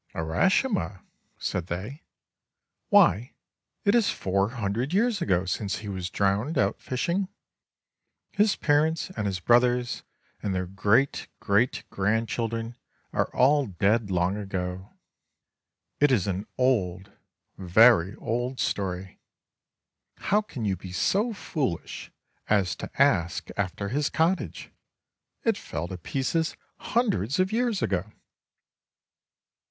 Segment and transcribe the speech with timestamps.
[0.15, 1.03] "Urashima?"
[1.37, 2.01] said they;
[2.89, 3.35] "why,
[3.85, 7.27] it is four hundred years ago since he was drowned, out fishing.
[8.31, 10.01] His parents, and his brothers,
[10.41, 12.77] and their great great grandchildren
[13.13, 14.91] are all dead long ago.
[15.99, 17.11] It is an old,
[17.55, 19.19] very old story.
[20.17, 22.11] How can you be so foolish
[22.49, 24.71] as to ask after his cottage?
[25.43, 28.11] It fell to pieces hundreds of years ago."